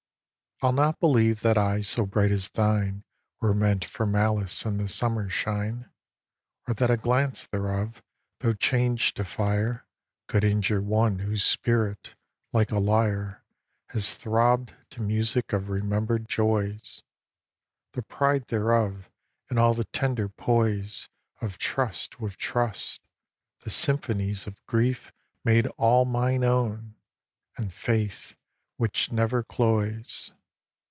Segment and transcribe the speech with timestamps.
[0.61, 0.67] xv.
[0.67, 3.03] I'll not believe that eyes so bright as thine
[3.39, 5.89] Were meant for malice in the summer shine,
[6.67, 8.03] Or that a glance thereof,
[8.37, 9.87] though changed to fire,
[10.27, 12.13] Could injure one whose spirit,
[12.53, 13.43] like a lyre,
[13.87, 17.01] Has throbb'd to music of remember'd joys,
[17.93, 19.09] The pride thereof,
[19.49, 21.09] and all the tender poise
[21.41, 23.01] Of trust with trust,
[23.63, 25.11] the symphonies of grief
[25.43, 26.97] Made all mine own,
[27.57, 28.35] and Faith
[28.77, 30.33] which never cloys.